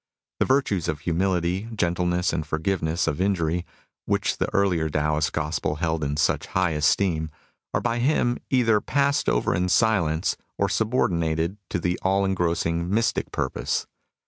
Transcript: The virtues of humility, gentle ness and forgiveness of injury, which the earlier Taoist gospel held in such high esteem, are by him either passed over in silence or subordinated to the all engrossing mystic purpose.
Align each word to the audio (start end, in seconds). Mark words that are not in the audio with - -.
The 0.39 0.47
virtues 0.47 0.87
of 0.87 1.01
humility, 1.01 1.69
gentle 1.75 2.07
ness 2.07 2.33
and 2.33 2.43
forgiveness 2.43 3.05
of 3.05 3.21
injury, 3.21 3.67
which 4.07 4.37
the 4.39 4.51
earlier 4.51 4.89
Taoist 4.89 5.31
gospel 5.31 5.75
held 5.75 6.03
in 6.03 6.17
such 6.17 6.47
high 6.57 6.71
esteem, 6.71 7.29
are 7.71 7.81
by 7.81 7.99
him 7.99 8.39
either 8.49 8.81
passed 8.81 9.29
over 9.29 9.53
in 9.53 9.69
silence 9.69 10.37
or 10.57 10.69
subordinated 10.69 11.57
to 11.69 11.77
the 11.77 11.99
all 12.01 12.25
engrossing 12.25 12.89
mystic 12.91 13.31
purpose. 13.31 13.85